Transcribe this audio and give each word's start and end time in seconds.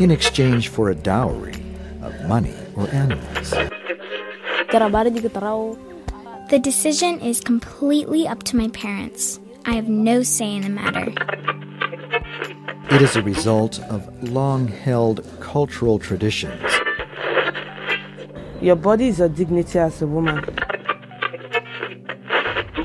in 0.00 0.10
exchange 0.10 0.68
for 0.68 0.90
a 0.90 0.94
dowry 0.94 1.54
of 2.02 2.28
money 2.28 2.54
or 2.76 2.88
animals. 2.90 3.50
The 6.48 6.60
decision 6.62 7.20
is 7.20 7.40
completely 7.40 8.28
up 8.28 8.42
to 8.44 8.56
my 8.56 8.68
parents. 8.68 9.40
I 9.64 9.72
have 9.72 9.88
no 9.88 10.22
say 10.22 10.54
in 10.54 10.62
the 10.62 10.68
matter. 10.68 11.12
It 12.94 13.02
is 13.02 13.16
a 13.16 13.22
result 13.22 13.80
of 13.90 14.08
long 14.30 14.68
held 14.68 15.26
cultural 15.40 15.98
traditions. 15.98 16.62
Your 18.60 18.76
body 18.76 19.08
is 19.08 19.18
your 19.18 19.28
dignity 19.28 19.78
as 19.78 20.00
a 20.02 20.06
woman. 20.06 20.44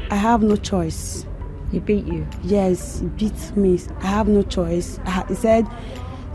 I 0.10 0.16
have 0.16 0.42
no 0.42 0.56
choice. 0.56 1.26
He 1.72 1.80
beat 1.80 2.06
you? 2.06 2.28
Yes, 2.44 3.00
he 3.00 3.08
beat 3.08 3.56
me. 3.56 3.80
I 4.00 4.08
have 4.08 4.28
no 4.28 4.42
choice. 4.42 5.00
He 5.28 5.36
said, 5.36 5.68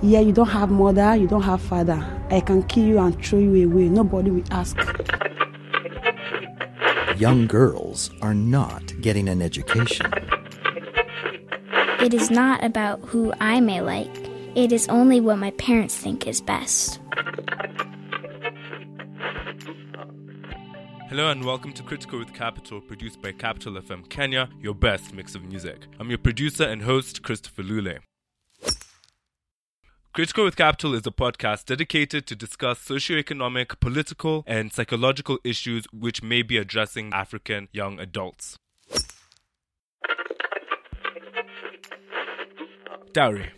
Yeah, 0.02 0.20
you 0.20 0.32
don't 0.32 0.48
have 0.48 0.70
mother, 0.70 1.16
you 1.16 1.26
don't 1.26 1.42
have 1.42 1.62
father. 1.62 2.04
I 2.30 2.40
can 2.40 2.62
kill 2.64 2.84
you 2.84 2.98
and 2.98 3.24
throw 3.24 3.38
you 3.38 3.70
away. 3.70 3.88
Nobody 3.88 4.30
will 4.30 4.44
ask. 4.50 4.76
Young 7.16 7.46
girls 7.46 8.10
are 8.20 8.34
not 8.34 8.92
getting 9.00 9.26
an 9.26 9.40
education. 9.40 10.12
It 11.98 12.12
is 12.12 12.30
not 12.30 12.62
about 12.62 13.00
who 13.06 13.32
I 13.40 13.60
may 13.60 13.80
like. 13.80 14.14
It 14.54 14.70
is 14.70 14.86
only 14.88 15.18
what 15.20 15.38
my 15.38 15.50
parents 15.52 15.96
think 15.96 16.26
is 16.26 16.42
best. 16.42 17.00
Hello 21.08 21.30
and 21.30 21.42
welcome 21.42 21.72
to 21.72 21.82
Critical 21.82 22.18
with 22.18 22.34
Capital, 22.34 22.82
produced 22.82 23.22
by 23.22 23.32
Capital 23.32 23.80
FM 23.80 24.06
Kenya, 24.10 24.50
your 24.60 24.74
best 24.74 25.14
mix 25.14 25.34
of 25.34 25.42
music. 25.44 25.86
I'm 25.98 26.10
your 26.10 26.18
producer 26.18 26.64
and 26.64 26.82
host, 26.82 27.22
Christopher 27.22 27.62
Lule. 27.62 28.00
Critical 30.16 30.46
with 30.46 30.56
Capital 30.56 30.94
is 30.94 31.06
a 31.06 31.10
podcast 31.10 31.66
dedicated 31.66 32.26
to 32.26 32.34
discuss 32.34 32.78
socioeconomic, 32.82 33.78
political, 33.80 34.44
and 34.46 34.72
psychological 34.72 35.38
issues 35.44 35.84
which 35.92 36.22
may 36.22 36.40
be 36.40 36.56
addressing 36.56 37.12
African 37.12 37.68
young 37.70 38.00
adults. 38.00 38.56
Dowry. 43.12 43.50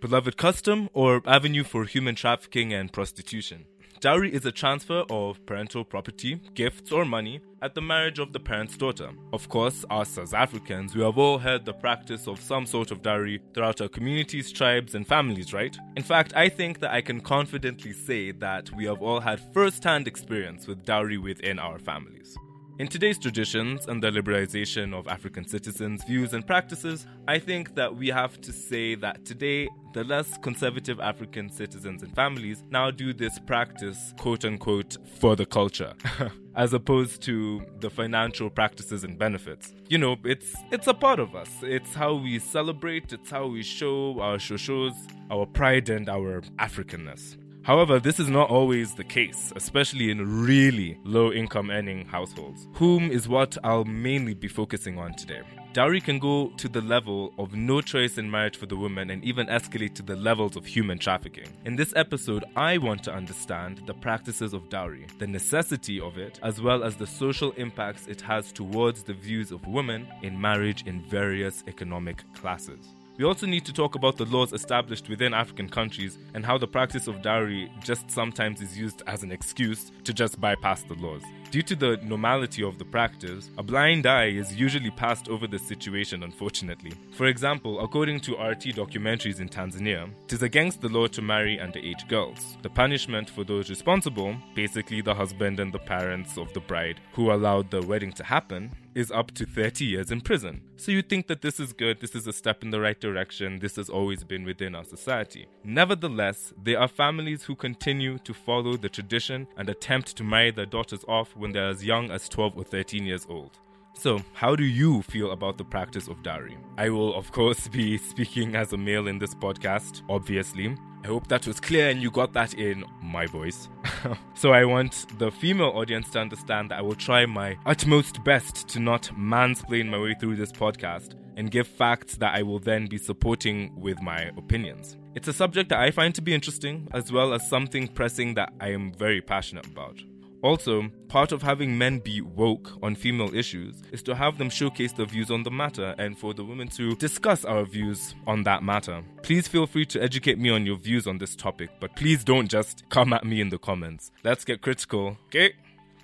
Beloved 0.00 0.36
custom 0.36 0.88
or 0.92 1.20
avenue 1.26 1.64
for 1.64 1.84
human 1.84 2.14
trafficking 2.14 2.72
and 2.72 2.92
prostitution. 2.92 3.64
Dowry 4.04 4.34
is 4.34 4.44
a 4.44 4.52
transfer 4.52 5.02
of 5.08 5.46
parental 5.46 5.82
property, 5.82 6.38
gifts, 6.52 6.92
or 6.92 7.06
money 7.06 7.40
at 7.62 7.74
the 7.74 7.80
marriage 7.80 8.18
of 8.18 8.34
the 8.34 8.38
parent's 8.38 8.76
daughter. 8.76 9.08
Of 9.32 9.48
course, 9.48 9.82
us 9.88 10.18
as 10.18 10.34
Africans, 10.34 10.94
we 10.94 11.02
have 11.02 11.16
all 11.16 11.38
heard 11.38 11.64
the 11.64 11.72
practice 11.72 12.28
of 12.28 12.38
some 12.38 12.66
sort 12.66 12.90
of 12.90 13.00
dowry 13.00 13.40
throughout 13.54 13.80
our 13.80 13.88
communities, 13.88 14.52
tribes, 14.52 14.94
and 14.94 15.06
families, 15.06 15.54
right? 15.54 15.74
In 15.96 16.02
fact, 16.02 16.34
I 16.36 16.50
think 16.50 16.80
that 16.80 16.92
I 16.92 17.00
can 17.00 17.22
confidently 17.22 17.94
say 17.94 18.30
that 18.32 18.70
we 18.72 18.84
have 18.84 19.00
all 19.00 19.20
had 19.20 19.40
first 19.54 19.82
hand 19.82 20.06
experience 20.06 20.66
with 20.66 20.84
dowry 20.84 21.16
within 21.16 21.58
our 21.58 21.78
families. 21.78 22.36
In 22.76 22.88
today's 22.88 23.20
traditions 23.20 23.86
and 23.86 24.02
the 24.02 24.10
liberalization 24.10 24.92
of 24.92 25.06
African 25.06 25.46
citizens' 25.46 26.02
views 26.02 26.32
and 26.34 26.44
practices, 26.44 27.06
I 27.28 27.38
think 27.38 27.76
that 27.76 27.94
we 27.94 28.08
have 28.08 28.40
to 28.40 28.52
say 28.52 28.96
that 28.96 29.24
today 29.24 29.68
the 29.92 30.02
less 30.02 30.36
conservative 30.38 30.98
African 30.98 31.50
citizens 31.50 32.02
and 32.02 32.12
families 32.16 32.64
now 32.70 32.90
do 32.90 33.12
this 33.12 33.38
practice, 33.38 34.12
quote 34.18 34.44
unquote, 34.44 34.96
for 35.20 35.36
the 35.36 35.46
culture. 35.46 35.94
as 36.56 36.72
opposed 36.72 37.20
to 37.22 37.64
the 37.80 37.90
financial 37.90 38.48
practices 38.48 39.04
and 39.04 39.18
benefits. 39.18 39.72
You 39.88 39.98
know, 39.98 40.16
it's 40.24 40.54
it's 40.70 40.86
a 40.86 40.94
part 40.94 41.18
of 41.18 41.34
us. 41.34 41.50
It's 41.62 41.94
how 41.94 42.14
we 42.14 42.38
celebrate, 42.38 43.12
it's 43.12 43.30
how 43.30 43.46
we 43.46 43.62
show 43.62 44.20
our 44.20 44.38
shoshos, 44.38 44.94
our 45.30 45.46
pride 45.46 45.88
and 45.90 46.08
our 46.08 46.42
Africanness. 46.58 47.36
However, 47.64 47.98
this 47.98 48.20
is 48.20 48.28
not 48.28 48.50
always 48.50 48.92
the 48.92 49.04
case, 49.04 49.50
especially 49.56 50.10
in 50.10 50.44
really 50.44 50.98
low 51.02 51.32
income 51.32 51.70
earning 51.70 52.04
households, 52.04 52.68
whom 52.74 53.10
is 53.10 53.26
what 53.26 53.56
I'll 53.64 53.86
mainly 53.86 54.34
be 54.34 54.48
focusing 54.48 54.98
on 54.98 55.14
today. 55.14 55.40
Dowry 55.72 56.02
can 56.02 56.18
go 56.18 56.50
to 56.58 56.68
the 56.68 56.82
level 56.82 57.32
of 57.38 57.54
no 57.54 57.80
choice 57.80 58.18
in 58.18 58.30
marriage 58.30 58.58
for 58.58 58.66
the 58.66 58.76
woman 58.76 59.08
and 59.08 59.24
even 59.24 59.46
escalate 59.46 59.94
to 59.94 60.02
the 60.02 60.14
levels 60.14 60.56
of 60.56 60.66
human 60.66 60.98
trafficking. 60.98 61.48
In 61.64 61.74
this 61.74 61.94
episode, 61.96 62.44
I 62.54 62.76
want 62.76 63.02
to 63.04 63.14
understand 63.14 63.80
the 63.86 63.94
practices 63.94 64.52
of 64.52 64.68
dowry, 64.68 65.06
the 65.18 65.26
necessity 65.26 65.98
of 65.98 66.18
it, 66.18 66.38
as 66.42 66.60
well 66.60 66.84
as 66.84 66.96
the 66.96 67.06
social 67.06 67.52
impacts 67.52 68.06
it 68.08 68.20
has 68.20 68.52
towards 68.52 69.04
the 69.04 69.14
views 69.14 69.50
of 69.50 69.66
women 69.66 70.06
in 70.20 70.38
marriage 70.38 70.84
in 70.86 71.00
various 71.00 71.64
economic 71.66 72.22
classes. 72.34 72.94
We 73.16 73.24
also 73.24 73.46
need 73.46 73.64
to 73.66 73.72
talk 73.72 73.94
about 73.94 74.16
the 74.16 74.24
laws 74.24 74.52
established 74.52 75.08
within 75.08 75.34
African 75.34 75.68
countries 75.68 76.18
and 76.34 76.44
how 76.44 76.58
the 76.58 76.66
practice 76.66 77.06
of 77.06 77.22
dowry 77.22 77.70
just 77.84 78.10
sometimes 78.10 78.60
is 78.60 78.76
used 78.76 79.02
as 79.06 79.22
an 79.22 79.30
excuse 79.30 79.92
to 80.02 80.12
just 80.12 80.40
bypass 80.40 80.82
the 80.82 80.94
laws. 80.94 81.22
Due 81.54 81.62
to 81.62 81.76
the 81.76 81.96
normality 82.02 82.64
of 82.64 82.78
the 82.78 82.84
practice, 82.84 83.48
a 83.58 83.62
blind 83.62 84.06
eye 84.06 84.24
is 84.24 84.56
usually 84.56 84.90
passed 84.90 85.28
over 85.28 85.46
the 85.46 85.56
situation, 85.56 86.24
unfortunately. 86.24 86.90
For 87.12 87.26
example, 87.26 87.78
according 87.78 88.22
to 88.22 88.32
RT 88.32 88.74
documentaries 88.74 89.38
in 89.38 89.48
Tanzania, 89.48 90.10
it 90.24 90.32
is 90.32 90.42
against 90.42 90.80
the 90.80 90.88
law 90.88 91.06
to 91.06 91.22
marry 91.22 91.56
underage 91.58 92.08
girls. 92.08 92.56
The 92.62 92.70
punishment 92.70 93.30
for 93.30 93.44
those 93.44 93.70
responsible, 93.70 94.36
basically 94.56 95.00
the 95.00 95.14
husband 95.14 95.60
and 95.60 95.72
the 95.72 95.78
parents 95.78 96.36
of 96.36 96.52
the 96.54 96.60
bride 96.60 97.00
who 97.12 97.30
allowed 97.30 97.70
the 97.70 97.82
wedding 97.82 98.10
to 98.14 98.24
happen, 98.24 98.72
is 98.94 99.10
up 99.10 99.32
to 99.32 99.44
30 99.44 99.84
years 99.84 100.10
in 100.10 100.20
prison. 100.20 100.60
So 100.76 100.92
you 100.92 101.02
think 101.02 101.26
that 101.26 101.42
this 101.42 101.58
is 101.58 101.72
good, 101.72 102.00
this 102.00 102.14
is 102.14 102.26
a 102.26 102.32
step 102.32 102.62
in 102.62 102.70
the 102.70 102.80
right 102.80 103.00
direction, 103.00 103.58
this 103.58 103.76
has 103.76 103.88
always 103.88 104.22
been 104.24 104.44
within 104.44 104.74
our 104.74 104.84
society. 104.84 105.46
Nevertheless, 105.64 106.52
there 106.62 106.78
are 106.78 106.88
families 106.88 107.42
who 107.44 107.54
continue 107.54 108.18
to 108.18 108.34
follow 108.34 108.76
the 108.76 108.88
tradition 108.88 109.46
and 109.56 109.68
attempt 109.68 110.16
to 110.16 110.24
marry 110.24 110.50
their 110.50 110.66
daughters 110.66 111.04
off 111.08 111.36
when 111.44 111.52
they're 111.52 111.68
as 111.68 111.84
young 111.84 112.10
as 112.10 112.26
12 112.30 112.56
or 112.56 112.64
13 112.64 113.04
years 113.04 113.26
old. 113.28 113.58
So, 113.92 114.18
how 114.32 114.56
do 114.56 114.64
you 114.64 115.02
feel 115.02 115.30
about 115.30 115.58
the 115.58 115.64
practice 115.64 116.08
of 116.08 116.22
dowry? 116.22 116.56
I 116.78 116.88
will, 116.88 117.14
of 117.14 117.32
course, 117.32 117.68
be 117.68 117.98
speaking 118.12 118.56
as 118.56 118.72
a 118.72 118.78
male 118.78 119.06
in 119.06 119.18
this 119.18 119.34
podcast, 119.34 120.00
obviously. 120.08 120.74
I 121.04 121.06
hope 121.06 121.26
that 121.28 121.46
was 121.46 121.60
clear 121.60 121.90
and 121.90 122.00
you 122.00 122.10
got 122.10 122.32
that 122.32 122.54
in 122.54 122.82
my 123.02 123.26
voice. 123.26 123.68
so, 124.34 124.52
I 124.52 124.64
want 124.64 125.18
the 125.18 125.30
female 125.30 125.72
audience 125.74 126.08
to 126.12 126.20
understand 126.20 126.70
that 126.70 126.78
I 126.78 126.82
will 126.82 126.94
try 126.94 127.26
my 127.26 127.58
utmost 127.66 128.24
best 128.24 128.66
to 128.68 128.80
not 128.80 129.10
mansplain 129.18 129.90
my 129.90 129.98
way 129.98 130.14
through 130.18 130.36
this 130.36 130.50
podcast 130.50 131.14
and 131.36 131.50
give 131.50 131.68
facts 131.68 132.16
that 132.16 132.34
I 132.34 132.42
will 132.42 132.58
then 132.58 132.86
be 132.86 132.96
supporting 132.96 133.70
with 133.78 134.00
my 134.00 134.30
opinions. 134.38 134.96
It's 135.14 135.28
a 135.28 135.34
subject 135.34 135.68
that 135.68 135.80
I 135.80 135.90
find 135.90 136.14
to 136.14 136.22
be 136.22 136.32
interesting, 136.32 136.88
as 136.94 137.12
well 137.12 137.34
as 137.34 137.46
something 137.50 137.86
pressing 137.86 138.32
that 138.34 138.54
I 138.60 138.70
am 138.70 138.92
very 138.94 139.20
passionate 139.20 139.66
about. 139.66 140.00
Also, 140.44 140.90
part 141.08 141.32
of 141.32 141.40
having 141.40 141.78
men 141.78 141.98
be 142.00 142.20
woke 142.20 142.72
on 142.82 142.94
female 142.94 143.34
issues 143.34 143.82
is 143.92 144.02
to 144.02 144.14
have 144.14 144.36
them 144.36 144.50
showcase 144.50 144.92
their 144.92 145.06
views 145.06 145.30
on 145.30 145.42
the 145.42 145.50
matter 145.50 145.94
and 145.96 146.18
for 146.18 146.34
the 146.34 146.44
women 146.44 146.68
to 146.68 146.94
discuss 146.96 147.46
our 147.46 147.64
views 147.64 148.14
on 148.26 148.42
that 148.42 148.62
matter. 148.62 149.02
Please 149.22 149.48
feel 149.48 149.66
free 149.66 149.86
to 149.86 150.02
educate 150.02 150.38
me 150.38 150.50
on 150.50 150.66
your 150.66 150.76
views 150.76 151.06
on 151.06 151.16
this 151.16 151.34
topic, 151.34 151.70
but 151.80 151.96
please 151.96 152.22
don't 152.22 152.50
just 152.50 152.86
come 152.90 153.14
at 153.14 153.24
me 153.24 153.40
in 153.40 153.48
the 153.48 153.56
comments. 153.56 154.12
Let's 154.22 154.44
get 154.44 154.60
critical. 154.60 155.16
Okay? 155.28 155.54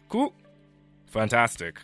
Cool. 0.09 0.33
Fantastic. 1.05 1.79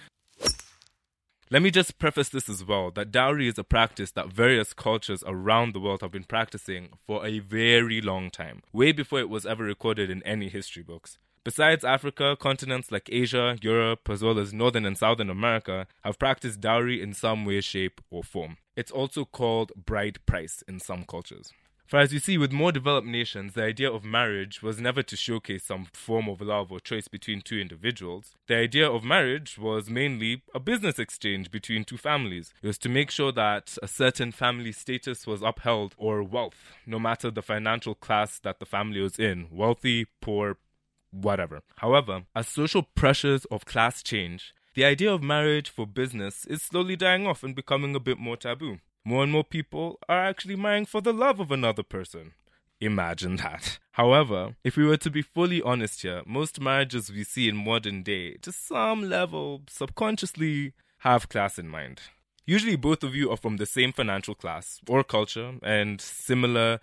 Let 1.50 1.60
me 1.60 1.70
just 1.70 1.98
preface 1.98 2.30
this 2.30 2.48
as 2.48 2.64
well 2.64 2.90
that 2.92 3.12
dowry 3.12 3.48
is 3.48 3.58
a 3.58 3.64
practice 3.64 4.12
that 4.12 4.32
various 4.32 4.72
cultures 4.72 5.22
around 5.26 5.74
the 5.74 5.80
world 5.80 6.00
have 6.00 6.10
been 6.10 6.24
practicing 6.24 6.88
for 7.06 7.26
a 7.26 7.38
very 7.38 8.00
long 8.00 8.30
time, 8.30 8.62
way 8.72 8.92
before 8.92 9.20
it 9.20 9.28
was 9.28 9.44
ever 9.44 9.62
recorded 9.62 10.08
in 10.08 10.22
any 10.22 10.48
history 10.48 10.82
books. 10.82 11.18
Besides 11.46 11.84
Africa, 11.84 12.36
continents 12.36 12.90
like 12.90 13.08
Asia, 13.08 13.56
Europe, 13.62 14.10
as 14.10 14.20
well 14.20 14.40
as 14.40 14.52
Northern 14.52 14.84
and 14.84 14.98
Southern 14.98 15.30
America 15.30 15.86
have 16.02 16.18
practiced 16.18 16.60
dowry 16.60 17.00
in 17.00 17.14
some 17.14 17.44
way, 17.44 17.60
shape, 17.60 18.00
or 18.10 18.24
form. 18.24 18.56
It's 18.74 18.90
also 18.90 19.24
called 19.24 19.70
bride 19.76 20.18
price 20.26 20.64
in 20.66 20.80
some 20.80 21.04
cultures. 21.04 21.52
For 21.86 22.00
as 22.00 22.12
you 22.12 22.18
see, 22.18 22.36
with 22.36 22.50
more 22.50 22.72
developed 22.72 23.06
nations, 23.06 23.52
the 23.54 23.62
idea 23.62 23.88
of 23.88 24.04
marriage 24.04 24.60
was 24.60 24.80
never 24.80 25.04
to 25.04 25.16
showcase 25.16 25.62
some 25.62 25.86
form 25.92 26.28
of 26.28 26.40
love 26.40 26.72
or 26.72 26.80
choice 26.80 27.06
between 27.06 27.42
two 27.42 27.60
individuals. 27.60 28.34
The 28.48 28.56
idea 28.56 28.90
of 28.90 29.04
marriage 29.04 29.56
was 29.56 29.88
mainly 29.88 30.42
a 30.52 30.58
business 30.58 30.98
exchange 30.98 31.52
between 31.52 31.84
two 31.84 31.96
families. 31.96 32.52
It 32.60 32.66
was 32.66 32.78
to 32.78 32.88
make 32.88 33.12
sure 33.12 33.30
that 33.30 33.78
a 33.80 33.86
certain 33.86 34.32
family 34.32 34.72
status 34.72 35.28
was 35.28 35.42
upheld 35.42 35.94
or 35.96 36.24
wealth, 36.24 36.74
no 36.86 36.98
matter 36.98 37.30
the 37.30 37.40
financial 37.40 37.94
class 37.94 38.40
that 38.40 38.58
the 38.58 38.66
family 38.66 39.00
was 39.00 39.16
in 39.16 39.46
wealthy, 39.52 40.06
poor, 40.20 40.56
whatever. 41.22 41.62
However, 41.76 42.24
as 42.34 42.48
social 42.48 42.82
pressures 42.82 43.44
of 43.46 43.64
class 43.64 44.02
change, 44.02 44.52
the 44.74 44.84
idea 44.84 45.12
of 45.12 45.22
marriage 45.22 45.70
for 45.70 45.86
business 45.86 46.44
is 46.46 46.62
slowly 46.62 46.96
dying 46.96 47.26
off 47.26 47.42
and 47.42 47.54
becoming 47.54 47.94
a 47.94 48.00
bit 48.00 48.18
more 48.18 48.36
taboo. 48.36 48.78
More 49.04 49.22
and 49.22 49.32
more 49.32 49.44
people 49.44 49.98
are 50.08 50.24
actually 50.24 50.56
marrying 50.56 50.84
for 50.84 51.00
the 51.00 51.12
love 51.12 51.40
of 51.40 51.50
another 51.50 51.82
person. 51.82 52.32
Imagine 52.80 53.36
that. 53.36 53.78
However, 53.92 54.56
if 54.64 54.76
we 54.76 54.84
were 54.84 54.98
to 54.98 55.10
be 55.10 55.22
fully 55.22 55.62
honest 55.62 56.02
here, 56.02 56.22
most 56.26 56.60
marriages 56.60 57.10
we 57.10 57.24
see 57.24 57.48
in 57.48 57.56
modern 57.56 58.02
day, 58.02 58.34
to 58.42 58.52
some 58.52 59.08
level, 59.08 59.62
subconsciously 59.68 60.74
have 60.98 61.28
class 61.28 61.58
in 61.58 61.68
mind. 61.68 62.00
Usually, 62.44 62.76
both 62.76 63.02
of 63.02 63.14
you 63.14 63.30
are 63.30 63.36
from 63.36 63.56
the 63.56 63.66
same 63.66 63.92
financial 63.92 64.34
class 64.34 64.80
or 64.88 65.02
culture 65.02 65.54
and 65.62 66.00
similar 66.00 66.80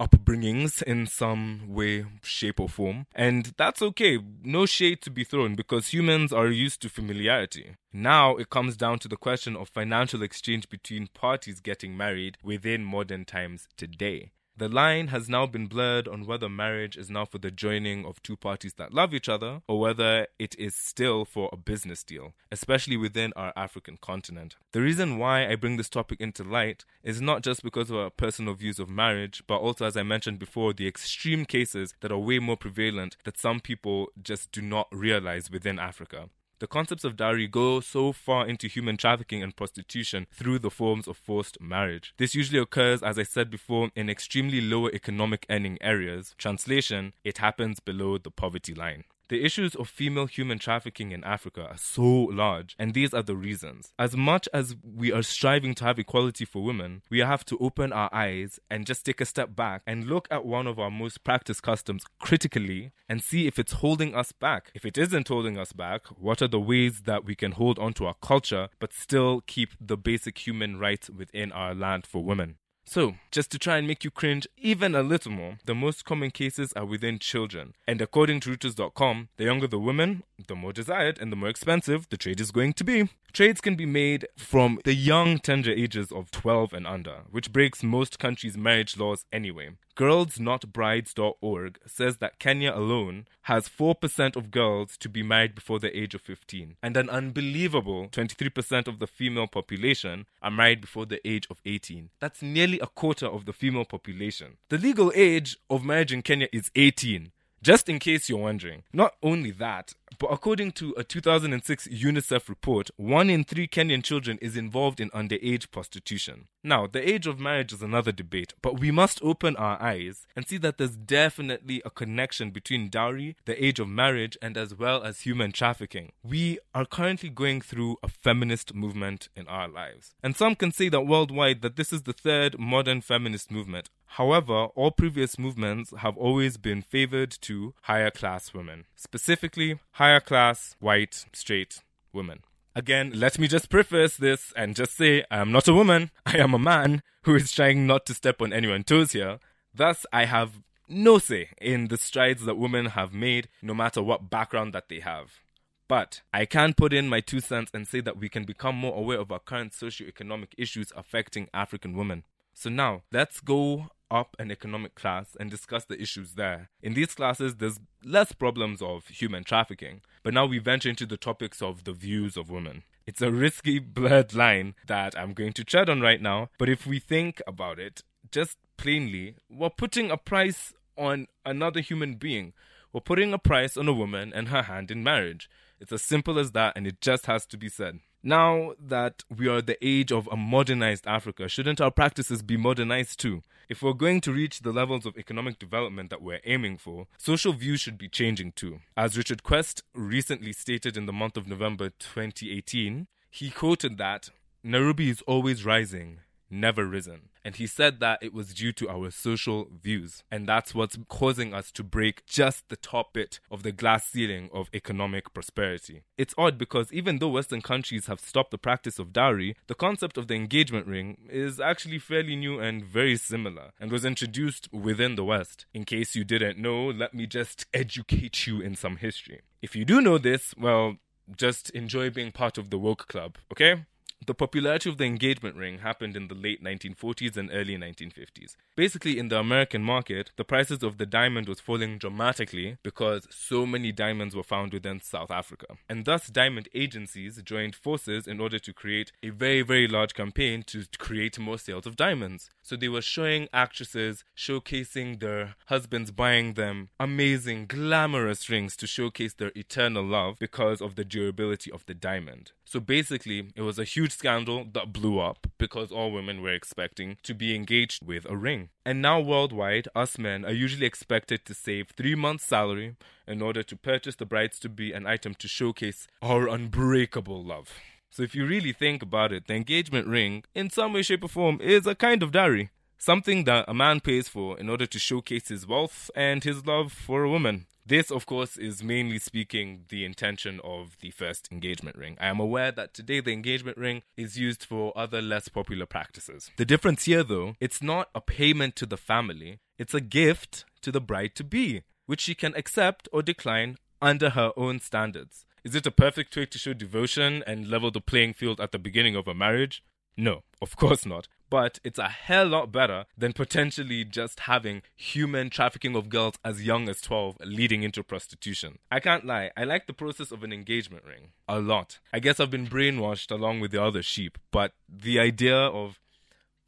upbringings 0.00 0.82
in 0.82 1.06
some 1.06 1.62
way, 1.68 2.04
shape, 2.22 2.60
or 2.60 2.68
form. 2.68 3.06
And 3.14 3.52
that's 3.56 3.82
okay. 3.82 4.18
No 4.42 4.66
shade 4.66 5.02
to 5.02 5.10
be 5.10 5.24
thrown 5.24 5.54
because 5.54 5.88
humans 5.88 6.32
are 6.32 6.48
used 6.48 6.82
to 6.82 6.88
familiarity. 6.88 7.76
Now 7.92 8.36
it 8.36 8.50
comes 8.50 8.76
down 8.76 8.98
to 9.00 9.08
the 9.08 9.16
question 9.16 9.56
of 9.56 9.68
financial 9.68 10.22
exchange 10.22 10.68
between 10.68 11.08
parties 11.08 11.60
getting 11.60 11.96
married 11.96 12.36
within 12.42 12.84
modern 12.84 13.24
times 13.24 13.68
today. 13.76 14.32
The 14.58 14.70
line 14.70 15.08
has 15.08 15.28
now 15.28 15.44
been 15.44 15.66
blurred 15.66 16.08
on 16.08 16.24
whether 16.24 16.48
marriage 16.48 16.96
is 16.96 17.10
now 17.10 17.26
for 17.26 17.36
the 17.36 17.50
joining 17.50 18.06
of 18.06 18.22
two 18.22 18.38
parties 18.38 18.72
that 18.78 18.94
love 18.94 19.12
each 19.12 19.28
other 19.28 19.60
or 19.68 19.78
whether 19.78 20.28
it 20.38 20.58
is 20.58 20.74
still 20.74 21.26
for 21.26 21.50
a 21.52 21.58
business 21.58 22.02
deal, 22.02 22.32
especially 22.50 22.96
within 22.96 23.34
our 23.36 23.52
African 23.54 23.98
continent. 24.00 24.56
The 24.72 24.80
reason 24.80 25.18
why 25.18 25.46
I 25.46 25.56
bring 25.56 25.76
this 25.76 25.90
topic 25.90 26.22
into 26.22 26.42
light 26.42 26.86
is 27.02 27.20
not 27.20 27.42
just 27.42 27.62
because 27.62 27.90
of 27.90 27.96
our 27.98 28.08
personal 28.08 28.54
views 28.54 28.78
of 28.78 28.88
marriage, 28.88 29.42
but 29.46 29.58
also, 29.58 29.84
as 29.84 29.94
I 29.94 30.02
mentioned 30.02 30.38
before, 30.38 30.72
the 30.72 30.88
extreme 30.88 31.44
cases 31.44 31.92
that 32.00 32.10
are 32.10 32.18
way 32.18 32.38
more 32.38 32.56
prevalent 32.56 33.18
that 33.24 33.36
some 33.36 33.60
people 33.60 34.08
just 34.22 34.52
do 34.52 34.62
not 34.62 34.88
realize 34.90 35.50
within 35.50 35.78
Africa. 35.78 36.30
The 36.58 36.66
concepts 36.66 37.04
of 37.04 37.16
dowry 37.16 37.46
go 37.48 37.80
so 37.80 38.12
far 38.12 38.48
into 38.48 38.66
human 38.66 38.96
trafficking 38.96 39.42
and 39.42 39.54
prostitution 39.54 40.26
through 40.32 40.60
the 40.60 40.70
forms 40.70 41.06
of 41.06 41.18
forced 41.18 41.60
marriage. 41.60 42.14
This 42.16 42.34
usually 42.34 42.58
occurs, 42.58 43.02
as 43.02 43.18
I 43.18 43.24
said 43.24 43.50
before, 43.50 43.90
in 43.94 44.08
extremely 44.08 44.62
lower 44.62 44.90
economic 44.94 45.44
earning 45.50 45.76
areas. 45.82 46.34
Translation, 46.38 47.12
it 47.24 47.38
happens 47.38 47.78
below 47.78 48.16
the 48.16 48.30
poverty 48.30 48.74
line. 48.74 49.04
The 49.28 49.44
issues 49.44 49.74
of 49.74 49.88
female 49.88 50.26
human 50.26 50.60
trafficking 50.60 51.10
in 51.10 51.24
Africa 51.24 51.66
are 51.70 51.76
so 51.76 52.04
large, 52.04 52.76
and 52.78 52.94
these 52.94 53.12
are 53.12 53.24
the 53.24 53.34
reasons. 53.34 53.92
As 53.98 54.16
much 54.16 54.48
as 54.54 54.76
we 54.84 55.10
are 55.10 55.22
striving 55.22 55.74
to 55.76 55.84
have 55.84 55.98
equality 55.98 56.44
for 56.44 56.62
women, 56.62 57.02
we 57.10 57.18
have 57.18 57.44
to 57.46 57.58
open 57.58 57.92
our 57.92 58.08
eyes 58.12 58.60
and 58.70 58.86
just 58.86 59.04
take 59.04 59.20
a 59.20 59.24
step 59.24 59.56
back 59.56 59.82
and 59.84 60.06
look 60.06 60.28
at 60.30 60.46
one 60.46 60.68
of 60.68 60.78
our 60.78 60.92
most 60.92 61.24
practiced 61.24 61.64
customs 61.64 62.04
critically 62.20 62.92
and 63.08 63.20
see 63.20 63.48
if 63.48 63.58
it's 63.58 63.72
holding 63.72 64.14
us 64.14 64.30
back. 64.30 64.70
If 64.74 64.84
it 64.84 64.96
isn't 64.96 65.26
holding 65.26 65.58
us 65.58 65.72
back, 65.72 66.06
what 66.06 66.40
are 66.40 66.48
the 66.48 66.60
ways 66.60 67.02
that 67.02 67.24
we 67.24 67.34
can 67.34 67.52
hold 67.52 67.80
on 67.80 67.94
to 67.94 68.06
our 68.06 68.16
culture 68.22 68.68
but 68.78 68.92
still 68.92 69.40
keep 69.40 69.70
the 69.80 69.96
basic 69.96 70.46
human 70.46 70.78
rights 70.78 71.10
within 71.10 71.50
our 71.50 71.74
land 71.74 72.06
for 72.06 72.22
women? 72.22 72.58
So, 72.88 73.16
just 73.32 73.50
to 73.50 73.58
try 73.58 73.78
and 73.78 73.88
make 73.88 74.04
you 74.04 74.12
cringe 74.12 74.46
even 74.56 74.94
a 74.94 75.02
little 75.02 75.32
more, 75.32 75.58
the 75.64 75.74
most 75.74 76.04
common 76.04 76.30
cases 76.30 76.72
are 76.74 76.84
within 76.84 77.18
children. 77.18 77.74
And 77.86 78.00
according 78.00 78.40
to 78.40 78.50
Reuters.com, 78.50 79.28
the 79.36 79.44
younger 79.44 79.66
the 79.66 79.80
woman, 79.80 80.22
the 80.46 80.54
more 80.54 80.72
desired 80.72 81.18
and 81.20 81.32
the 81.32 81.36
more 81.36 81.48
expensive 81.48 82.08
the 82.08 82.16
trade 82.16 82.40
is 82.40 82.52
going 82.52 82.74
to 82.74 82.84
be. 82.84 83.08
Trades 83.36 83.60
can 83.60 83.74
be 83.74 83.84
made 83.84 84.26
from 84.34 84.80
the 84.84 84.94
young 84.94 85.38
tender 85.38 85.70
ages 85.70 86.10
of 86.10 86.30
12 86.30 86.72
and 86.72 86.86
under, 86.86 87.24
which 87.30 87.52
breaks 87.52 87.82
most 87.82 88.18
countries' 88.18 88.56
marriage 88.56 88.96
laws 88.96 89.26
anyway. 89.30 89.72
Girlsnotbrides.org 89.94 91.78
says 91.86 92.16
that 92.16 92.38
Kenya 92.38 92.72
alone 92.74 93.26
has 93.42 93.68
4% 93.68 94.36
of 94.36 94.50
girls 94.50 94.96
to 94.96 95.10
be 95.10 95.22
married 95.22 95.54
before 95.54 95.78
the 95.78 95.94
age 95.94 96.14
of 96.14 96.22
15, 96.22 96.76
and 96.82 96.96
an 96.96 97.10
unbelievable 97.10 98.08
23% 98.08 98.88
of 98.88 99.00
the 99.00 99.06
female 99.06 99.46
population 99.46 100.24
are 100.40 100.50
married 100.50 100.80
before 100.80 101.04
the 101.04 101.20
age 101.28 101.46
of 101.50 101.60
18. 101.66 102.08
That's 102.18 102.40
nearly 102.40 102.80
a 102.80 102.86
quarter 102.86 103.26
of 103.26 103.44
the 103.44 103.52
female 103.52 103.84
population. 103.84 104.56
The 104.70 104.78
legal 104.78 105.12
age 105.14 105.58
of 105.68 105.84
marriage 105.84 106.14
in 106.14 106.22
Kenya 106.22 106.48
is 106.54 106.70
18. 106.74 107.32
Just 107.62 107.88
in 107.88 107.98
case 107.98 108.28
you're 108.28 108.38
wondering. 108.38 108.84
Not 108.92 109.14
only 109.22 109.50
that, 109.50 109.92
but 110.18 110.32
according 110.32 110.72
to 110.72 110.94
a 110.96 111.04
2006 111.04 111.88
UNICEF 111.88 112.48
report, 112.48 112.90
one 112.96 113.30
in 113.30 113.44
three 113.44 113.68
Kenyan 113.68 114.02
children 114.02 114.38
is 114.40 114.56
involved 114.56 115.00
in 115.00 115.10
underage 115.10 115.70
prostitution. 115.70 116.48
Now, 116.62 116.86
the 116.86 117.08
age 117.08 117.26
of 117.26 117.38
marriage 117.38 117.72
is 117.72 117.82
another 117.82 118.12
debate, 118.12 118.54
but 118.60 118.80
we 118.80 118.90
must 118.90 119.22
open 119.22 119.54
our 119.56 119.80
eyes 119.80 120.26
and 120.34 120.46
see 120.46 120.56
that 120.58 120.78
there's 120.78 120.96
definitely 120.96 121.80
a 121.84 121.90
connection 121.90 122.50
between 122.50 122.88
dowry, 122.88 123.36
the 123.44 123.64
age 123.64 123.78
of 123.78 123.88
marriage, 123.88 124.36
and 124.42 124.56
as 124.56 124.74
well 124.74 125.02
as 125.02 125.20
human 125.20 125.52
trafficking. 125.52 126.12
We 126.24 126.58
are 126.74 126.84
currently 126.84 127.28
going 127.28 127.60
through 127.60 127.98
a 128.02 128.08
feminist 128.08 128.74
movement 128.74 129.28
in 129.36 129.46
our 129.46 129.68
lives. 129.68 130.14
And 130.22 130.34
some 130.34 130.56
can 130.56 130.72
say 130.72 130.88
that 130.88 131.06
worldwide 131.06 131.62
that 131.62 131.76
this 131.76 131.92
is 131.92 132.02
the 132.02 132.12
third 132.12 132.58
modern 132.58 133.00
feminist 133.00 133.50
movement. 133.50 133.90
However, 134.16 134.68
all 134.74 134.92
previous 134.92 135.38
movements 135.38 135.92
have 135.98 136.16
always 136.16 136.56
been 136.56 136.80
favored 136.80 137.30
to 137.42 137.74
higher 137.82 138.10
class 138.10 138.54
women, 138.54 138.86
specifically 138.96 139.78
higher 139.90 140.20
class, 140.20 140.74
white, 140.80 141.26
straight 141.34 141.82
women. 142.14 142.38
Again, 142.74 143.12
let 143.14 143.38
me 143.38 143.46
just 143.46 143.68
preface 143.68 144.16
this 144.16 144.54
and 144.56 144.74
just 144.74 144.96
say 144.96 145.24
I 145.30 145.36
am 145.36 145.52
not 145.52 145.68
a 145.68 145.74
woman, 145.74 146.12
I 146.24 146.38
am 146.38 146.54
a 146.54 146.58
man 146.58 147.02
who 147.24 147.34
is 147.34 147.52
trying 147.52 147.86
not 147.86 148.06
to 148.06 148.14
step 148.14 148.40
on 148.40 148.54
anyone's 148.54 148.86
toes 148.86 149.12
here. 149.12 149.38
Thus, 149.74 150.06
I 150.14 150.24
have 150.24 150.62
no 150.88 151.18
say 151.18 151.50
in 151.60 151.88
the 151.88 151.98
strides 151.98 152.46
that 152.46 152.56
women 152.56 152.86
have 152.86 153.12
made, 153.12 153.48
no 153.60 153.74
matter 153.74 154.02
what 154.02 154.30
background 154.30 154.72
that 154.72 154.88
they 154.88 155.00
have. 155.00 155.40
But 155.88 156.22
I 156.32 156.46
can 156.46 156.72
put 156.72 156.94
in 156.94 157.10
my 157.10 157.20
two 157.20 157.40
cents 157.40 157.70
and 157.74 157.86
say 157.86 158.00
that 158.00 158.16
we 158.16 158.30
can 158.30 158.44
become 158.44 158.76
more 158.76 158.96
aware 158.96 159.20
of 159.20 159.30
our 159.30 159.40
current 159.40 159.74
socio-economic 159.74 160.54
issues 160.56 160.90
affecting 160.96 161.50
African 161.52 161.94
women. 161.94 162.24
So 162.54 162.70
now, 162.70 163.02
let's 163.12 163.40
go 163.40 163.90
up 164.10 164.36
an 164.38 164.50
economic 164.50 164.94
class 164.94 165.36
and 165.38 165.50
discuss 165.50 165.84
the 165.84 166.00
issues 166.00 166.32
there. 166.32 166.70
In 166.82 166.94
these 166.94 167.14
classes, 167.14 167.56
there's 167.56 167.80
less 168.04 168.32
problems 168.32 168.80
of 168.82 169.06
human 169.08 169.44
trafficking, 169.44 170.02
but 170.22 170.34
now 170.34 170.46
we 170.46 170.58
venture 170.58 170.88
into 170.88 171.06
the 171.06 171.16
topics 171.16 171.62
of 171.62 171.84
the 171.84 171.92
views 171.92 172.36
of 172.36 172.50
women. 172.50 172.82
It's 173.06 173.22
a 173.22 173.30
risky, 173.30 173.78
blurred 173.80 174.34
line 174.34 174.74
that 174.86 175.18
I'm 175.18 175.32
going 175.32 175.52
to 175.54 175.64
tread 175.64 175.88
on 175.88 176.00
right 176.00 176.20
now, 176.20 176.50
but 176.58 176.68
if 176.68 176.86
we 176.86 176.98
think 176.98 177.40
about 177.46 177.78
it, 177.78 178.02
just 178.30 178.58
plainly, 178.76 179.36
we're 179.48 179.70
putting 179.70 180.10
a 180.10 180.16
price 180.16 180.74
on 180.96 181.26
another 181.44 181.80
human 181.80 182.14
being. 182.14 182.52
We're 182.92 183.00
putting 183.00 183.32
a 183.32 183.38
price 183.38 183.76
on 183.76 183.88
a 183.88 183.92
woman 183.92 184.32
and 184.34 184.48
her 184.48 184.62
hand 184.62 184.90
in 184.90 185.04
marriage. 185.04 185.50
It's 185.80 185.92
as 185.92 186.02
simple 186.02 186.38
as 186.38 186.52
that, 186.52 186.72
and 186.76 186.86
it 186.86 187.00
just 187.00 187.26
has 187.26 187.46
to 187.46 187.56
be 187.58 187.68
said. 187.68 188.00
Now 188.22 188.72
that 188.80 189.22
we 189.34 189.46
are 189.46 189.62
the 189.62 189.76
age 189.86 190.10
of 190.10 190.28
a 190.32 190.36
modernized 190.36 191.06
Africa, 191.06 191.48
shouldn't 191.48 191.80
our 191.80 191.90
practices 191.90 192.42
be 192.42 192.56
modernized 192.56 193.20
too? 193.20 193.42
If 193.68 193.82
we're 193.82 193.94
going 193.94 194.20
to 194.20 194.32
reach 194.32 194.60
the 194.60 194.72
levels 194.72 195.06
of 195.06 195.18
economic 195.18 195.58
development 195.58 196.10
that 196.10 196.22
we're 196.22 196.40
aiming 196.44 196.78
for, 196.78 197.08
social 197.18 197.52
views 197.52 197.80
should 197.80 197.98
be 197.98 198.08
changing 198.08 198.52
too. 198.52 198.78
As 198.96 199.18
Richard 199.18 199.42
Quest 199.42 199.82
recently 199.92 200.52
stated 200.52 200.96
in 200.96 201.06
the 201.06 201.12
month 201.12 201.36
of 201.36 201.48
November 201.48 201.90
2018, 201.98 203.08
he 203.28 203.50
quoted 203.50 203.98
that 203.98 204.30
Nairobi 204.62 205.10
is 205.10 205.20
always 205.22 205.64
rising, 205.64 206.20
never 206.50 206.84
risen. 206.84 207.28
And 207.44 207.56
he 207.56 207.66
said 207.66 208.00
that 208.00 208.18
it 208.22 208.34
was 208.34 208.52
due 208.52 208.72
to 208.72 208.88
our 208.88 209.10
social 209.10 209.68
views. 209.82 210.24
And 210.30 210.48
that's 210.48 210.74
what's 210.74 210.98
causing 211.08 211.54
us 211.54 211.70
to 211.72 211.84
break 211.84 212.26
just 212.26 212.68
the 212.68 212.76
top 212.76 213.12
bit 213.12 213.38
of 213.50 213.62
the 213.62 213.72
glass 213.72 214.06
ceiling 214.06 214.50
of 214.52 214.68
economic 214.74 215.32
prosperity. 215.32 216.02
It's 216.18 216.34
odd 216.36 216.58
because 216.58 216.92
even 216.92 217.18
though 217.18 217.28
Western 217.28 217.62
countries 217.62 218.06
have 218.06 218.20
stopped 218.20 218.50
the 218.50 218.58
practice 218.58 218.98
of 218.98 219.12
dowry, 219.12 219.56
the 219.68 219.74
concept 219.74 220.18
of 220.18 220.26
the 220.26 220.34
engagement 220.34 220.86
ring 220.86 221.28
is 221.30 221.60
actually 221.60 221.98
fairly 221.98 222.36
new 222.36 222.58
and 222.58 222.84
very 222.84 223.16
similar 223.16 223.70
and 223.78 223.92
was 223.92 224.04
introduced 224.04 224.72
within 224.72 225.14
the 225.14 225.24
West. 225.24 225.66
In 225.72 225.84
case 225.84 226.16
you 226.16 226.24
didn't 226.24 226.58
know, 226.58 226.86
let 226.86 227.14
me 227.14 227.26
just 227.26 227.66
educate 227.72 228.46
you 228.46 228.60
in 228.60 228.74
some 228.74 228.96
history. 228.96 229.42
If 229.62 229.76
you 229.76 229.84
do 229.84 230.00
know 230.00 230.18
this, 230.18 230.54
well, 230.58 230.96
just 231.36 231.70
enjoy 231.70 232.10
being 232.10 232.32
part 232.32 232.58
of 232.58 232.70
the 232.70 232.78
woke 232.78 233.08
club, 233.08 233.36
okay? 233.52 233.84
The 234.24 234.34
popularity 234.34 234.88
of 234.88 234.96
the 234.96 235.04
engagement 235.04 235.56
ring 235.56 235.78
happened 235.78 236.16
in 236.16 236.28
the 236.28 236.34
late 236.34 236.62
1940s 236.62 237.36
and 237.36 237.50
early 237.52 237.76
1950s. 237.76 238.56
Basically, 238.74 239.18
in 239.18 239.28
the 239.28 239.38
American 239.38 239.82
market, 239.82 240.32
the 240.36 240.44
prices 240.44 240.82
of 240.82 240.98
the 240.98 241.06
diamond 241.06 241.48
was 241.48 241.60
falling 241.60 241.98
dramatically 241.98 242.78
because 242.82 243.26
so 243.30 243.66
many 243.66 243.92
diamonds 243.92 244.34
were 244.34 244.42
found 244.42 244.72
within 244.72 245.00
South 245.00 245.30
Africa. 245.30 245.76
And 245.88 246.06
thus, 246.06 246.28
diamond 246.28 246.68
agencies 246.74 247.40
joined 247.42 247.76
forces 247.76 248.26
in 248.26 248.40
order 248.40 248.58
to 248.58 248.72
create 248.72 249.12
a 249.22 249.28
very, 249.28 249.62
very 249.62 249.86
large 249.86 250.14
campaign 250.14 250.62
to 250.64 250.86
create 250.98 251.38
more 251.38 251.58
sales 251.58 251.86
of 251.86 251.96
diamonds. 251.96 252.50
So 252.62 252.74
they 252.74 252.88
were 252.88 253.02
showing 253.02 253.48
actresses 253.52 254.24
showcasing 254.36 255.20
their 255.20 255.56
husbands 255.66 256.10
buying 256.10 256.54
them 256.54 256.88
amazing, 256.98 257.66
glamorous 257.66 258.48
rings 258.48 258.76
to 258.76 258.86
showcase 258.86 259.34
their 259.34 259.52
eternal 259.54 260.04
love 260.04 260.36
because 260.38 260.80
of 260.80 260.96
the 260.96 261.04
durability 261.04 261.70
of 261.70 261.84
the 261.86 261.94
diamond. 261.94 262.52
So 262.68 262.80
basically, 262.80 263.52
it 263.54 263.62
was 263.62 263.78
a 263.78 263.84
huge 263.84 264.10
scandal 264.10 264.66
that 264.72 264.92
blew 264.92 265.20
up 265.20 265.46
because 265.56 265.92
all 265.92 266.10
women 266.10 266.42
were 266.42 266.52
expecting 266.52 267.16
to 267.22 267.32
be 267.32 267.54
engaged 267.54 268.04
with 268.04 268.26
a 268.28 268.36
ring. 268.36 268.70
And 268.84 269.00
now, 269.00 269.20
worldwide, 269.20 269.86
us 269.94 270.18
men 270.18 270.44
are 270.44 270.52
usually 270.52 270.84
expected 270.84 271.44
to 271.44 271.54
save 271.54 271.90
three 271.90 272.16
months' 272.16 272.44
salary 272.44 272.96
in 273.24 273.40
order 273.40 273.62
to 273.62 273.76
purchase 273.76 274.16
the 274.16 274.26
brides 274.26 274.58
to 274.58 274.68
be 274.68 274.92
an 274.92 275.06
item 275.06 275.36
to 275.36 275.46
showcase 275.46 276.08
our 276.20 276.48
unbreakable 276.48 277.44
love. 277.44 277.70
So, 278.10 278.24
if 278.24 278.34
you 278.34 278.44
really 278.44 278.72
think 278.72 279.00
about 279.00 279.32
it, 279.32 279.46
the 279.46 279.54
engagement 279.54 280.08
ring, 280.08 280.42
in 280.52 280.68
some 280.68 280.92
way, 280.92 281.02
shape, 281.02 281.22
or 281.22 281.28
form, 281.28 281.60
is 281.60 281.86
a 281.86 281.94
kind 281.94 282.20
of 282.20 282.32
dowry. 282.32 282.70
Something 282.98 283.44
that 283.44 283.66
a 283.68 283.74
man 283.74 284.00
pays 284.00 284.26
for 284.26 284.58
in 284.58 284.68
order 284.68 284.86
to 284.86 284.98
showcase 284.98 285.48
his 285.48 285.68
wealth 285.68 286.10
and 286.16 286.42
his 286.42 286.66
love 286.66 286.92
for 286.92 287.22
a 287.22 287.30
woman. 287.30 287.66
This, 287.88 288.10
of 288.10 288.26
course, 288.26 288.56
is 288.56 288.82
mainly 288.82 289.20
speaking 289.20 289.84
the 289.90 290.04
intention 290.04 290.60
of 290.64 290.96
the 291.00 291.12
first 291.12 291.48
engagement 291.52 291.96
ring. 291.96 292.16
I 292.20 292.26
am 292.26 292.40
aware 292.40 292.72
that 292.72 292.92
today 292.92 293.20
the 293.20 293.32
engagement 293.32 293.78
ring 293.78 294.02
is 294.16 294.36
used 294.36 294.64
for 294.64 294.92
other 294.96 295.22
less 295.22 295.46
popular 295.46 295.86
practices. 295.86 296.50
The 296.56 296.64
difference 296.64 297.04
here, 297.04 297.22
though, 297.22 297.54
it's 297.60 297.80
not 297.80 298.08
a 298.12 298.20
payment 298.20 298.74
to 298.76 298.86
the 298.86 298.96
family, 298.96 299.60
It's 299.78 299.94
a 299.94 300.00
gift 300.00 300.64
to 300.80 300.90
the 300.90 301.00
bride 301.00 301.36
to 301.36 301.44
be, 301.44 301.82
which 302.06 302.22
she 302.22 302.34
can 302.34 302.54
accept 302.56 303.08
or 303.12 303.22
decline 303.22 303.76
under 304.02 304.30
her 304.30 304.50
own 304.56 304.80
standards. 304.80 305.44
Is 305.62 305.74
it 305.74 305.86
a 305.86 305.90
perfect 305.90 306.34
way 306.36 306.46
to 306.46 306.58
show 306.58 306.72
devotion 306.72 307.44
and 307.46 307.68
level 307.68 307.90
the 307.90 308.00
playing 308.00 308.34
field 308.34 308.60
at 308.60 308.72
the 308.72 308.78
beginning 308.78 309.14
of 309.14 309.28
a 309.28 309.34
marriage? 309.34 309.84
No, 310.16 310.42
of 310.62 310.76
course 310.76 311.04
not. 311.04 311.28
But 311.48 311.78
it's 311.84 311.98
a 311.98 312.08
hell 312.08 312.46
lot 312.46 312.72
better 312.72 313.06
than 313.16 313.32
potentially 313.32 314.04
just 314.04 314.40
having 314.40 314.82
human 314.96 315.48
trafficking 315.48 315.94
of 315.94 316.08
girls 316.08 316.34
as 316.44 316.66
young 316.66 316.88
as 316.88 317.00
12 317.00 317.38
leading 317.44 317.82
into 317.82 318.02
prostitution. 318.02 318.78
I 318.90 319.00
can't 319.00 319.24
lie, 319.24 319.50
I 319.56 319.64
like 319.64 319.86
the 319.86 319.92
process 319.92 320.32
of 320.32 320.42
an 320.42 320.52
engagement 320.52 321.04
ring 321.04 321.28
a 321.48 321.60
lot. 321.60 322.00
I 322.12 322.18
guess 322.18 322.40
I've 322.40 322.50
been 322.50 322.66
brainwashed 322.66 323.30
along 323.30 323.60
with 323.60 323.70
the 323.70 323.82
other 323.82 324.02
sheep, 324.02 324.38
but 324.50 324.72
the 324.88 325.20
idea 325.20 325.56
of 325.56 326.00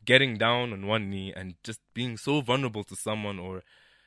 getting 0.04 0.38
down 0.38 0.73
on 0.73 0.87
one 0.87 1.11
knee 1.11 1.32
and 1.35 1.54
just 1.62 1.80
being 1.92 2.16
so 2.16 2.40
vulnerable 2.40 2.85
to 2.85 2.97
someone 2.97 3.38
or 3.38 3.62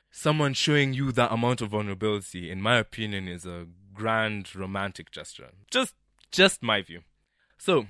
someone 0.10 0.54
showing 0.54 0.94
you 0.94 1.12
that 1.12 1.32
amount 1.32 1.62
of 1.62 1.70
vulnerability, 1.70 2.50
in 2.50 2.62
my 2.62 2.78
opinion, 2.78 3.28
is 3.28 3.46
a 3.46 3.68
grand 3.94 4.56
romantic 4.56 5.12
gesture. 5.12 5.50
Just 5.70 5.96
just 6.32 6.64
my 6.64 6.82
view. 6.82 7.02
So, 7.58 7.88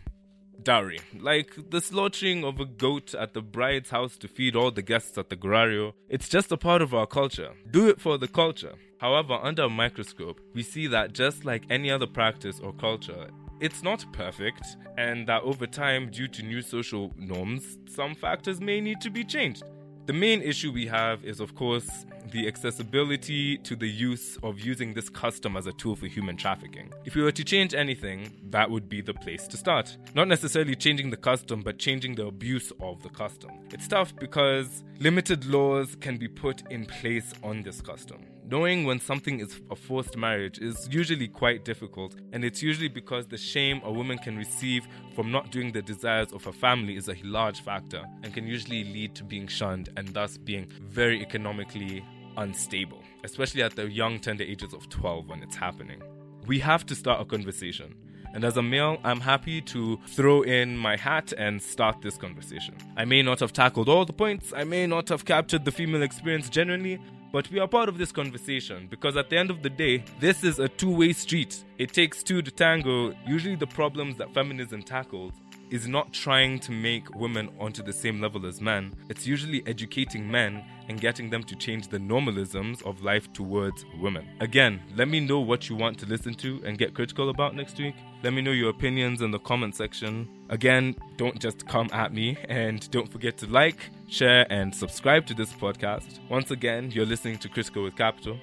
dowry. 0.63 0.99
Like 1.19 1.69
the 1.69 1.81
slaughtering 1.81 2.43
of 2.43 2.59
a 2.59 2.65
goat 2.65 3.13
at 3.13 3.33
the 3.33 3.41
bride's 3.41 3.89
house 3.89 4.17
to 4.17 4.27
feed 4.27 4.55
all 4.55 4.71
the 4.71 4.81
guests 4.81 5.17
at 5.17 5.29
the 5.29 5.35
Ngurario. 5.35 5.93
It's 6.09 6.29
just 6.29 6.51
a 6.51 6.57
part 6.57 6.81
of 6.81 6.93
our 6.93 7.07
culture. 7.07 7.51
Do 7.69 7.89
it 7.89 7.99
for 7.99 8.17
the 8.17 8.27
culture. 8.27 8.73
However, 8.99 9.33
under 9.41 9.63
a 9.63 9.69
microscope, 9.69 10.39
we 10.53 10.61
see 10.61 10.87
that 10.87 11.13
just 11.13 11.43
like 11.43 11.63
any 11.69 11.89
other 11.89 12.07
practice 12.07 12.59
or 12.59 12.71
culture, 12.73 13.29
it's 13.59 13.83
not 13.83 14.05
perfect, 14.11 14.75
and 14.97 15.27
that 15.27 15.43
over 15.43 15.67
time, 15.67 16.09
due 16.09 16.27
to 16.27 16.43
new 16.43 16.61
social 16.61 17.11
norms, 17.15 17.77
some 17.87 18.15
factors 18.15 18.59
may 18.59 18.81
need 18.81 19.01
to 19.01 19.09
be 19.09 19.23
changed. 19.23 19.63
The 20.11 20.17
main 20.17 20.41
issue 20.41 20.73
we 20.73 20.87
have 20.87 21.23
is, 21.23 21.39
of 21.39 21.55
course, 21.55 22.05
the 22.31 22.45
accessibility 22.45 23.57
to 23.59 23.77
the 23.77 23.87
use 23.87 24.37
of 24.43 24.59
using 24.59 24.93
this 24.93 25.07
custom 25.07 25.55
as 25.55 25.67
a 25.67 25.71
tool 25.71 25.95
for 25.95 26.07
human 26.07 26.35
trafficking. 26.35 26.91
If 27.05 27.15
we 27.15 27.21
were 27.21 27.31
to 27.31 27.45
change 27.45 27.73
anything, 27.73 28.29
that 28.49 28.69
would 28.69 28.89
be 28.89 28.99
the 28.99 29.13
place 29.13 29.47
to 29.47 29.55
start. 29.55 29.95
Not 30.13 30.27
necessarily 30.27 30.75
changing 30.75 31.11
the 31.11 31.15
custom, 31.15 31.61
but 31.61 31.79
changing 31.79 32.15
the 32.15 32.25
abuse 32.25 32.73
of 32.81 33.01
the 33.03 33.07
custom. 33.07 33.51
It's 33.71 33.87
tough 33.87 34.13
because 34.17 34.83
limited 34.99 35.45
laws 35.45 35.95
can 35.95 36.17
be 36.17 36.27
put 36.27 36.69
in 36.69 36.87
place 36.87 37.33
on 37.41 37.63
this 37.63 37.79
custom. 37.79 38.25
Knowing 38.51 38.83
when 38.83 38.99
something 38.99 39.39
is 39.39 39.61
a 39.71 39.75
forced 39.77 40.17
marriage 40.17 40.59
is 40.59 40.85
usually 40.91 41.29
quite 41.29 41.63
difficult, 41.63 42.15
and 42.33 42.43
it's 42.43 42.61
usually 42.61 42.89
because 42.89 43.25
the 43.25 43.37
shame 43.37 43.79
a 43.85 43.89
woman 43.89 44.17
can 44.17 44.37
receive 44.37 44.85
from 45.15 45.31
not 45.31 45.51
doing 45.51 45.71
the 45.71 45.81
desires 45.81 46.33
of 46.33 46.43
her 46.43 46.51
family 46.51 46.97
is 46.97 47.07
a 47.07 47.15
large 47.23 47.61
factor 47.61 48.03
and 48.23 48.33
can 48.33 48.45
usually 48.45 48.83
lead 48.83 49.15
to 49.15 49.23
being 49.23 49.47
shunned 49.47 49.87
and 49.95 50.09
thus 50.09 50.37
being 50.37 50.67
very 50.81 51.21
economically 51.21 52.03
unstable, 52.35 53.01
especially 53.23 53.63
at 53.63 53.73
the 53.77 53.89
young, 53.89 54.19
tender 54.19 54.43
ages 54.43 54.73
of 54.73 54.89
12 54.89 55.29
when 55.29 55.41
it's 55.41 55.55
happening. 55.55 56.01
We 56.45 56.59
have 56.59 56.85
to 56.87 56.95
start 56.95 57.21
a 57.21 57.25
conversation. 57.25 57.95
And 58.33 58.43
as 58.43 58.57
a 58.57 58.61
male, 58.61 58.97
I'm 59.05 59.21
happy 59.21 59.61
to 59.61 59.97
throw 60.07 60.41
in 60.41 60.77
my 60.77 60.97
hat 60.97 61.31
and 61.37 61.61
start 61.61 62.01
this 62.01 62.17
conversation. 62.17 62.75
I 62.97 63.05
may 63.05 63.21
not 63.21 63.39
have 63.39 63.53
tackled 63.53 63.87
all 63.87 64.03
the 64.03 64.11
points, 64.11 64.51
I 64.53 64.65
may 64.65 64.87
not 64.87 65.07
have 65.07 65.23
captured 65.23 65.63
the 65.63 65.71
female 65.71 66.01
experience 66.01 66.49
genuinely, 66.49 66.99
but 67.31 67.49
we 67.49 67.59
are 67.59 67.67
part 67.67 67.89
of 67.89 67.97
this 67.97 68.11
conversation 68.11 68.87
because 68.89 69.15
at 69.15 69.29
the 69.29 69.37
end 69.37 69.49
of 69.49 69.63
the 69.63 69.69
day, 69.69 70.03
this 70.19 70.43
is 70.43 70.59
a 70.59 70.67
two 70.67 70.93
way 70.95 71.13
street. 71.13 71.63
It 71.77 71.93
takes 71.93 72.23
two 72.23 72.41
to 72.41 72.51
tango. 72.51 73.13
Usually, 73.25 73.55
the 73.55 73.67
problems 73.67 74.17
that 74.17 74.33
feminism 74.33 74.83
tackles 74.83 75.33
is 75.71 75.87
not 75.87 76.13
trying 76.13 76.59
to 76.59 76.71
make 76.71 77.15
women 77.15 77.49
onto 77.57 77.81
the 77.81 77.93
same 77.93 78.21
level 78.21 78.45
as 78.45 78.61
men. 78.61 78.93
It's 79.09 79.25
usually 79.25 79.63
educating 79.65 80.29
men 80.29 80.63
and 80.89 80.99
getting 80.99 81.29
them 81.29 81.43
to 81.43 81.55
change 81.55 81.87
the 81.87 81.97
normalisms 81.97 82.83
of 82.83 83.01
life 83.01 83.31
towards 83.31 83.85
women. 83.99 84.27
Again, 84.41 84.81
let 84.95 85.07
me 85.07 85.21
know 85.21 85.39
what 85.39 85.69
you 85.69 85.75
want 85.77 85.97
to 85.99 86.05
listen 86.05 86.33
to 86.35 86.61
and 86.65 86.77
get 86.77 86.93
critical 86.93 87.29
about 87.29 87.55
next 87.55 87.79
week. 87.79 87.95
Let 88.21 88.33
me 88.33 88.41
know 88.41 88.51
your 88.51 88.69
opinions 88.69 89.21
in 89.21 89.31
the 89.31 89.39
comment 89.39 89.75
section. 89.75 90.27
Again, 90.49 90.95
don't 91.15 91.39
just 91.39 91.65
come 91.65 91.89
at 91.93 92.13
me 92.13 92.37
and 92.49 92.91
don't 92.91 93.09
forget 93.09 93.37
to 93.37 93.47
like, 93.47 93.89
share, 94.07 94.45
and 94.51 94.75
subscribe 94.75 95.25
to 95.27 95.33
this 95.33 95.53
podcast. 95.53 96.19
Once 96.29 96.51
again, 96.51 96.91
you're 96.91 97.05
listening 97.05 97.37
to 97.39 97.49
Critical 97.49 97.83
with 97.83 97.95
Capital. 97.95 98.37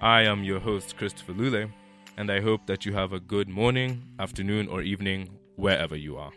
I 0.00 0.22
am 0.22 0.42
your 0.42 0.60
host, 0.60 0.96
Christopher 0.96 1.34
Lule, 1.34 1.70
and 2.16 2.30
I 2.30 2.40
hope 2.40 2.64
that 2.66 2.86
you 2.86 2.94
have 2.94 3.12
a 3.12 3.20
good 3.20 3.50
morning, 3.50 4.02
afternoon, 4.18 4.66
or 4.68 4.80
evening 4.80 5.28
wherever 5.56 5.94
you 5.94 6.16
are. 6.16 6.32